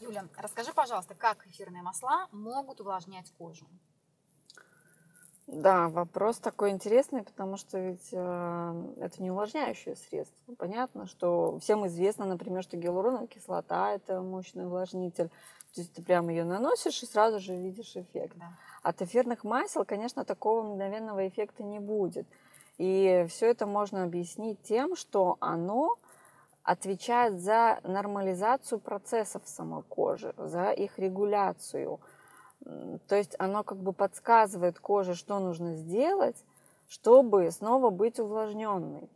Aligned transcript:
Юля, 0.00 0.24
расскажи, 0.36 0.72
пожалуйста, 0.72 1.14
как 1.14 1.46
эфирные 1.46 1.82
масла 1.82 2.28
могут 2.32 2.80
увлажнять 2.80 3.32
кожу? 3.38 3.66
Да, 5.48 5.88
вопрос 5.88 6.38
такой 6.38 6.70
интересный, 6.70 7.22
потому 7.22 7.56
что 7.56 7.78
ведь 7.78 8.10
э, 8.12 8.84
это 8.98 9.22
не 9.22 9.30
увлажняющее 9.30 9.96
средство. 9.96 10.54
Понятно, 10.56 11.06
что 11.06 11.58
всем 11.60 11.86
известно, 11.86 12.26
например, 12.26 12.62
что 12.62 12.76
гиалуроновая 12.76 13.28
кислота– 13.28 13.92
это 13.94 14.20
мощный 14.20 14.66
увлажнитель. 14.66 15.30
То 15.74 15.80
есть 15.80 15.94
ты 15.94 16.02
прямо 16.02 16.30
ее 16.30 16.44
наносишь 16.44 17.02
и 17.02 17.06
сразу 17.06 17.40
же 17.40 17.56
видишь 17.56 17.96
эффект. 17.96 18.36
Да. 18.36 18.50
От 18.82 19.00
эфирных 19.00 19.42
масел, 19.42 19.86
конечно, 19.86 20.26
такого 20.26 20.62
мгновенного 20.62 21.26
эффекта 21.26 21.62
не 21.62 21.78
будет. 21.78 22.26
И 22.76 23.26
все 23.30 23.46
это 23.46 23.66
можно 23.66 24.04
объяснить 24.04 24.62
тем, 24.62 24.96
что 24.96 25.38
оно 25.40 25.96
отвечает 26.70 27.40
за 27.40 27.80
нормализацию 27.82 28.78
процессов 28.78 29.42
самой 29.44 29.82
кожи, 29.82 30.34
за 30.36 30.70
их 30.70 30.98
регуляцию– 30.98 32.00
то 33.08 33.16
есть 33.16 33.34
оно 33.38 33.62
как 33.62 33.78
бы 33.78 33.92
подсказывает 33.92 34.78
коже, 34.78 35.14
что 35.14 35.38
нужно 35.38 35.76
сделать, 35.76 36.36
чтобы 36.88 37.50
снова 37.50 37.90
быть 37.90 38.18
увлажненной. 38.18 39.08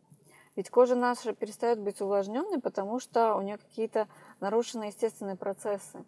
Ведь 0.54 0.70
кожа 0.70 0.94
наша 0.94 1.32
перестает 1.34 1.80
быть 1.80 2.00
увлажненной, 2.00 2.60
потому 2.60 3.00
что 3.00 3.34
у 3.36 3.40
нее 3.40 3.58
какие-то 3.58 4.06
нарушены 4.40 4.84
естественные 4.84 5.36
процессы. 5.36 6.04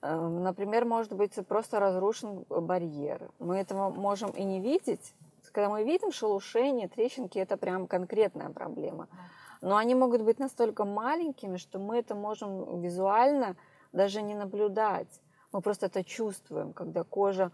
Эм, 0.00 0.42
например, 0.44 0.84
может 0.84 1.12
быть 1.12 1.34
просто 1.46 1.80
разрушен 1.80 2.44
барьер. 2.48 3.30
Мы 3.40 3.58
этого 3.58 3.90
можем 3.90 4.30
и 4.30 4.44
не 4.44 4.60
видеть. 4.60 5.14
Когда 5.50 5.70
мы 5.70 5.82
видим 5.82 6.12
шелушение, 6.12 6.88
трещинки, 6.88 7.38
это 7.38 7.56
прям 7.56 7.88
конкретная 7.88 8.50
проблема. 8.50 9.08
Но 9.60 9.76
они 9.76 9.94
могут 9.94 10.22
быть 10.22 10.38
настолько 10.38 10.84
маленькими, 10.84 11.56
что 11.56 11.78
мы 11.78 11.98
это 11.98 12.14
можем 12.14 12.80
визуально 12.80 13.56
даже 13.92 14.22
не 14.22 14.34
наблюдать. 14.34 15.20
Мы 15.52 15.60
просто 15.60 15.86
это 15.86 16.04
чувствуем, 16.04 16.72
когда 16.72 17.04
кожа 17.04 17.50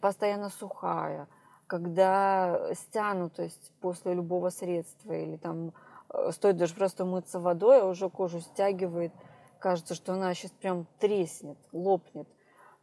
постоянно 0.00 0.50
сухая, 0.50 1.28
когда 1.66 2.72
стянутость 2.74 3.72
после 3.80 4.14
любого 4.14 4.50
средства 4.50 5.12
или 5.12 5.36
там 5.36 5.72
э, 6.10 6.30
стоит 6.32 6.56
даже 6.56 6.74
просто 6.74 7.04
мыться 7.04 7.40
водой, 7.40 7.80
а 7.80 7.86
уже 7.86 8.08
кожу 8.08 8.40
стягивает, 8.40 9.12
кажется, 9.58 9.94
что 9.94 10.12
она 10.12 10.32
сейчас 10.34 10.52
прям 10.52 10.86
треснет, 10.98 11.58
лопнет. 11.72 12.28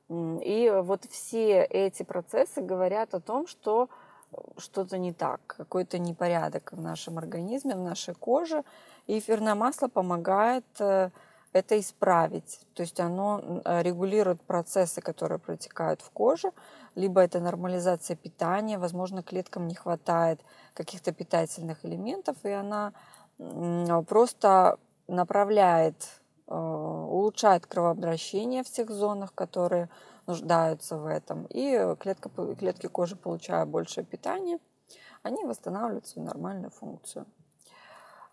И 0.09 0.69
вот 0.83 1.05
все 1.05 1.63
эти 1.63 2.03
процессы 2.03 2.61
говорят 2.61 3.13
о 3.13 3.21
том, 3.21 3.47
что 3.47 3.87
что-то 4.57 4.97
не 4.97 5.13
так, 5.13 5.41
какой-то 5.45 5.99
непорядок 5.99 6.71
в 6.71 6.81
нашем 6.81 7.17
организме, 7.17 7.75
в 7.75 7.79
нашей 7.79 8.13
коже. 8.13 8.63
И 9.07 9.19
эфирное 9.19 9.55
масло 9.55 9.87
помогает 9.87 10.65
э, 10.79 11.09
это 11.53 11.79
исправить. 11.79 12.61
То 12.73 12.83
есть 12.83 12.99
оно 12.99 13.61
э, 13.65 13.81
регулирует 13.81 14.41
процессы, 14.41 15.01
которые 15.01 15.39
протекают 15.39 16.01
в 16.01 16.09
коже, 16.11 16.51
либо 16.95 17.21
это 17.21 17.39
нормализация 17.39 18.15
питания, 18.15 18.77
возможно, 18.77 19.23
клеткам 19.23 19.67
не 19.67 19.75
хватает 19.75 20.41
каких-то 20.73 21.11
питательных 21.11 21.85
элементов, 21.85 22.37
и 22.43 22.49
она 22.49 22.93
просто 24.07 24.77
направляет, 25.07 25.95
улучшает 26.53 27.65
кровообращение 27.65 28.63
в 28.63 28.69
тех 28.69 28.89
зонах, 28.89 29.33
которые 29.33 29.89
нуждаются 30.27 30.97
в 30.97 31.05
этом, 31.05 31.45
и 31.49 31.95
клетка, 31.99 32.29
клетки 32.57 32.87
кожи, 32.87 33.15
получая 33.15 33.65
большее 33.65 34.05
питание, 34.05 34.59
они 35.23 35.45
восстанавливают 35.45 36.07
свою 36.07 36.27
нормальную 36.27 36.71
функцию. 36.71 37.25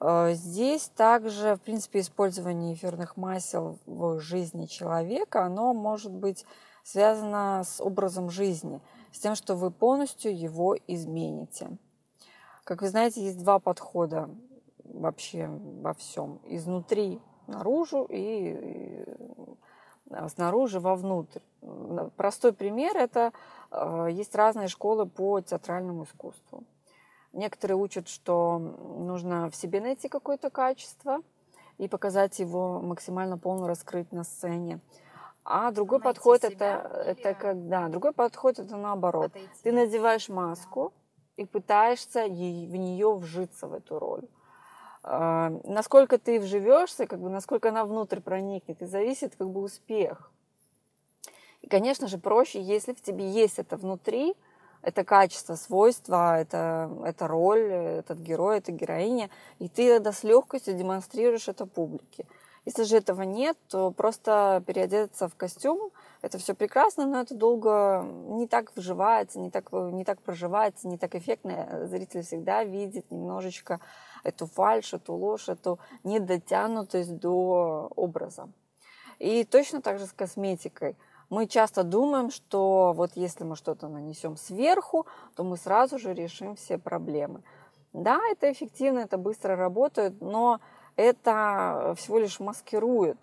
Э, 0.00 0.32
здесь 0.32 0.90
также, 0.94 1.56
в 1.56 1.60
принципе, 1.60 2.00
использование 2.00 2.74
эфирных 2.74 3.16
масел 3.16 3.78
в 3.86 4.20
жизни 4.20 4.66
человека, 4.66 5.44
оно 5.44 5.74
может 5.74 6.12
быть 6.12 6.44
связано 6.84 7.62
с 7.64 7.80
образом 7.80 8.30
жизни, 8.30 8.80
с 9.12 9.18
тем, 9.18 9.34
что 9.34 9.54
вы 9.54 9.70
полностью 9.70 10.36
его 10.36 10.76
измените. 10.86 11.76
Как 12.64 12.82
вы 12.82 12.88
знаете, 12.88 13.22
есть 13.22 13.38
два 13.38 13.58
подхода 13.58 14.30
вообще 14.84 15.48
во 15.48 15.92
всем. 15.94 16.40
Изнутри 16.44 17.20
наружу 17.48 18.06
и 18.08 19.04
снаружи 20.28 20.80
вовнутрь. 20.80 21.40
Простой 22.16 22.52
пример– 22.52 22.96
это 22.96 23.32
э, 23.70 24.08
есть 24.10 24.34
разные 24.34 24.68
школы 24.68 25.06
по 25.06 25.40
театральному 25.40 26.04
искусству. 26.04 26.64
Некоторые 27.32 27.76
учат, 27.76 28.08
что 28.08 28.58
нужно 28.58 29.50
в 29.50 29.56
себе 29.56 29.80
найти 29.80 30.08
какое-то 30.08 30.50
качество 30.50 31.20
и 31.76 31.88
показать 31.88 32.38
его 32.38 32.80
максимально 32.80 33.38
полно 33.38 33.66
раскрыть 33.66 34.12
на 34.12 34.24
сцене. 34.24 34.80
А 35.44 35.70
другой 35.70 35.98
найти 35.98 36.14
подход 36.14 36.44
это, 36.44 37.04
это 37.06 37.34
как 37.34 37.68
да, 37.68 37.88
другой 37.88 38.12
подход 38.12 38.58
это 38.58 38.76
наоборот. 38.76 39.26
Отойти. 39.26 39.48
Ты 39.62 39.72
надеваешь 39.72 40.28
маску 40.28 40.92
да. 41.36 41.42
и 41.42 41.46
пытаешься 41.46 42.24
в 42.24 42.30
нее 42.30 43.14
вжиться 43.14 43.66
в 43.66 43.74
эту 43.74 43.98
роль. 43.98 44.28
А, 45.10 45.50
насколько 45.64 46.18
ты 46.18 46.38
вживешься, 46.38 47.06
как 47.06 47.20
бы 47.20 47.30
насколько 47.30 47.70
она 47.70 47.86
внутрь 47.86 48.20
проникнет, 48.20 48.82
и 48.82 48.86
зависит 48.86 49.36
как 49.36 49.48
бы 49.48 49.62
успех. 49.62 50.30
И, 51.62 51.66
конечно 51.66 52.08
же, 52.08 52.18
проще, 52.18 52.60
если 52.60 52.92
в 52.92 53.00
тебе 53.00 53.26
есть 53.26 53.58
это 53.58 53.78
внутри, 53.78 54.34
это 54.82 55.04
качество, 55.04 55.54
свойства, 55.54 56.38
это, 56.38 56.90
это 57.06 57.26
роль, 57.26 57.72
этот 57.72 58.18
герой, 58.18 58.58
это 58.58 58.70
героиня, 58.70 59.30
и 59.58 59.70
ты 59.70 59.94
тогда 59.94 60.12
с 60.12 60.24
легкостью 60.24 60.74
демонстрируешь 60.74 61.48
это 61.48 61.64
публике. 61.64 62.26
Если 62.66 62.82
же 62.82 62.98
этого 62.98 63.22
нет, 63.22 63.56
то 63.70 63.90
просто 63.90 64.62
переодеться 64.66 65.28
в 65.28 65.34
костюм, 65.36 65.90
это 66.22 66.38
все 66.38 66.54
прекрасно, 66.54 67.06
но 67.06 67.20
это 67.20 67.34
долго 67.34 68.04
не 68.04 68.46
так 68.46 68.72
вживается, 68.74 69.38
не 69.38 69.50
так, 69.50 69.72
не 69.72 70.04
так 70.04 70.20
проживается, 70.20 70.88
не 70.88 70.98
так 70.98 71.14
эффектно. 71.14 71.86
Зритель 71.86 72.22
всегда 72.22 72.64
видит 72.64 73.10
немножечко 73.10 73.80
эту 74.24 74.46
фальшь, 74.46 74.94
эту 74.94 75.14
ложь, 75.14 75.48
эту 75.48 75.78
недотянутость 76.04 77.16
до 77.18 77.90
образа. 77.94 78.48
И 79.18 79.44
точно 79.44 79.82
так 79.82 79.98
же 79.98 80.06
с 80.06 80.12
косметикой– 80.12 80.96
мы 81.30 81.46
часто 81.46 81.84
думаем, 81.84 82.30
что 82.30 82.92
вот 82.94 83.12
если 83.14 83.44
мы 83.44 83.54
что-то 83.54 83.88
нанесем 83.88 84.36
сверху, 84.36 85.06
то 85.36 85.44
мы 85.44 85.56
сразу 85.56 85.98
же 85.98 86.14
решим 86.14 86.56
все 86.56 86.78
проблемы. 86.78 87.42
Да, 87.92 88.18
это 88.30 88.50
эффективно, 88.50 89.00
это 89.00 89.18
быстро 89.18 89.54
работает, 89.54 90.20
но 90.20 90.60
это 90.96 91.94
всего 91.98 92.18
лишь 92.18 92.40
маскирует, 92.40 93.18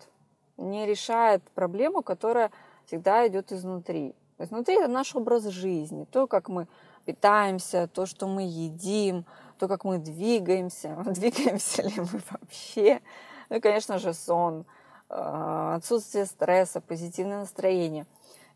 не 0.56 0.86
решает 0.86 1.42
проблему, 1.54 2.02
которая 2.02 2.52
всегда 2.86 3.26
идет 3.26 3.52
изнутри. 3.52 4.14
Изнутри 4.38 4.76
это 4.76 4.88
наш 4.88 5.14
образ 5.14 5.44
жизни, 5.44 6.06
то, 6.10 6.26
как 6.26 6.48
мы 6.48 6.68
питаемся, 7.04 7.88
то, 7.88 8.06
что 8.06 8.26
мы 8.26 8.42
едим, 8.42 9.24
то, 9.58 9.68
как 9.68 9.84
мы 9.84 9.98
двигаемся, 9.98 10.96
двигаемся 11.06 11.82
ли 11.82 11.94
мы 11.96 12.20
вообще. 12.30 13.00
Ну 13.48 13.56
и, 13.56 13.60
конечно 13.60 13.98
же, 13.98 14.12
сон– 14.12 14.64
а, 15.08 15.76
отсутствие 15.76 16.26
стресса, 16.26 16.80
позитивное 16.80 17.40
настроение. 17.40 18.06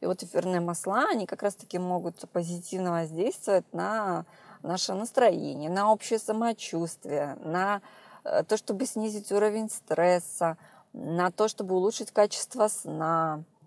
И 0.01 0.07
вот 0.07 0.23
эфирные 0.23 0.61
масла, 0.61 1.05
они 1.11 1.27
как 1.27 1.43
раз-таки 1.43 1.79
могут 1.79 2.17
позитивно 2.33 2.93
воздействовать 2.93 3.71
на 3.73 4.25
наше 4.63 4.95
настроение, 4.95 5.71
на 5.71 5.93
общее 5.93 6.19
самочувствие, 6.19 7.37
на 7.41 7.83
э, 8.25 8.43
то, 8.45 8.57
чтобы 8.57 8.87
снизить 8.87 9.31
уровень 9.31 9.71
стресса, 9.71 10.57
на 10.93 11.31
то, 11.31 11.49
чтобы 11.49 11.77
улучшить 11.77 12.13
качество 12.13 12.69
сна, 12.69 13.43
э, 13.43 13.60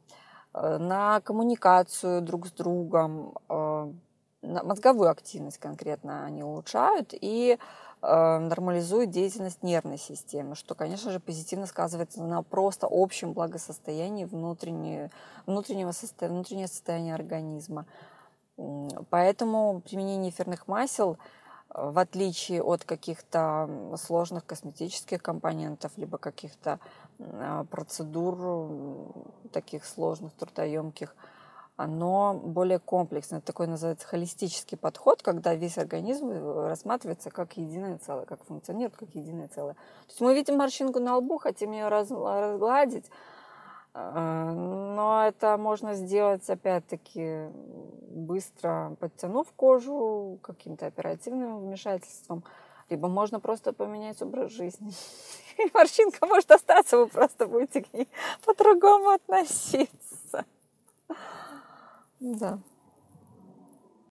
на 0.53 1.21
коммуникацию 1.21 2.21
друг 2.21 2.47
с 2.47 2.51
другом, 2.51 3.33
э, 3.49 3.91
на 4.41 4.63
мозговую 4.63 5.09
активность 5.09 5.57
конкретно 5.57 6.25
они 6.25 6.43
улучшают 6.43 7.13
и 7.13 7.57
Э, 8.05 8.37
нормализует 8.37 9.11
деятельность 9.11 9.63
нервной 9.63 9.97
системы, 9.97 10.55
что, 10.55 10.75
конечно 10.75 11.09
же, 11.09 11.21
позитивно 11.21 11.65
сказывается 11.65 12.21
на 12.21 12.43
просто 12.43 12.85
общем 12.91 13.31
благосостоянии 13.31 14.25
внутреннего, 14.25 15.09
внутреннего 15.45 15.93
состояния, 15.93 16.35
внутреннего 16.35 16.67
состояния 16.67 17.15
организма. 17.15 17.85
Поэтому 19.09 19.81
применение 19.85 20.31
эфирных 20.31 20.67
масел, 20.67 21.13
э, 21.13 21.17
в 21.73 21.97
отличие 21.97 22.61
от 22.61 22.83
каких-то 22.83 23.69
сложных 23.97 24.45
косметических 24.45 25.21
компонентов, 25.21 25.91
либо 25.97 26.17
каких-то 26.17 26.79
э, 27.17 27.65
процедур 27.69 29.25
таких 29.51 29.85
сложных, 29.85 30.33
трудоемких, 30.33 31.15
оно 31.75 32.39
более 32.43 32.77
комплексное. 32.77 33.39
Это 33.39 33.47
такой 33.47 33.67
называется 33.67 34.07
холистический 34.07 34.77
подход, 34.77 35.23
когда 35.23 35.55
весь 35.55 35.77
организм 35.79 36.29
э, 36.29 36.67
рассматривается 36.67 37.31
как 37.31 37.57
единое 37.57 37.97
целое, 37.97 38.25
как 38.25 38.43
функционирует 38.43 38.95
как 38.95 39.09
единое 39.15 39.47
целое. 39.47 39.73
То 39.73 40.09
есть 40.09 40.21
мы 40.21 40.35
видим 40.35 40.57
морщинку 40.57 40.99
на 40.99 41.17
лбу, 41.17 41.39
хотим 41.39 41.71
ее 41.71 41.87
раз, 41.87 42.11
разгладить, 42.11 43.09
э, 43.95 44.51
но 44.53 45.25
это 45.25 45.57
можно 45.57 45.95
сделать, 45.95 46.47
опять-таки, 46.47 47.47
быстро 48.13 48.95
подтянув 48.99 49.51
кожу 49.53 50.39
каким-то 50.41 50.85
оперативным 50.87 51.59
вмешательством, 51.59 52.43
либо 52.89 53.07
можно 53.07 53.39
просто 53.39 53.73
поменять 53.73 54.21
образ 54.21 54.51
жизни. 54.51 54.91
морщинка 55.73 56.25
может 56.25 56.51
остаться, 56.51 56.97
вы 56.97 57.07
просто 57.07 57.47
будете 57.47 57.83
к 57.83 57.93
ней 57.93 58.07
по-другому 58.45 59.09
относиться. 59.09 60.45
Да. 62.19 62.59